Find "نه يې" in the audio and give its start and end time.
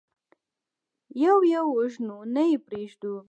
2.33-2.57